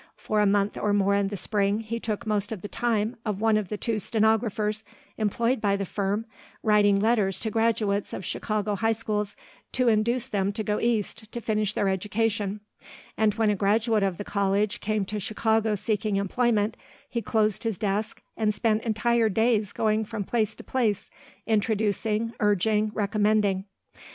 For 0.15 0.41
a 0.41 0.47
month 0.47 0.77
or 0.79 0.93
more 0.93 1.13
in 1.13 1.27
the 1.27 1.37
spring 1.37 1.81
he 1.81 1.99
took 1.99 2.25
most 2.25 2.51
of 2.51 2.63
the 2.63 2.67
time 2.67 3.17
of 3.23 3.39
one 3.39 3.55
of 3.55 3.67
the 3.67 3.77
two 3.77 3.99
stenographers 3.99 4.83
employed 5.15 5.61
by 5.61 5.75
the 5.75 5.85
firm 5.85 6.25
writing 6.63 6.99
letters 6.99 7.39
to 7.41 7.51
graduates 7.51 8.11
of 8.11 8.25
Chicago 8.25 8.73
high 8.73 8.93
schools 8.93 9.35
to 9.73 9.89
induce 9.89 10.27
them 10.27 10.53
to 10.53 10.63
go 10.63 10.79
East 10.79 11.31
to 11.33 11.39
finish 11.39 11.75
their 11.75 11.87
education; 11.87 12.61
and 13.15 13.35
when 13.35 13.51
a 13.51 13.55
graduate 13.55 14.01
of 14.01 14.17
the 14.17 14.23
college 14.25 14.79
came 14.79 15.05
to 15.05 15.19
Chicago 15.19 15.75
seeking 15.75 16.15
employment, 16.15 16.77
he 17.07 17.21
closed 17.21 17.63
his 17.63 17.77
desk 17.77 18.23
and 18.35 18.55
spent 18.55 18.81
entire 18.81 19.29
days 19.29 19.71
going 19.71 20.03
from 20.03 20.23
place 20.23 20.55
to 20.55 20.63
place, 20.63 21.11
introducing, 21.45 22.33
urging, 22.39 22.89
recommending. 22.95 23.65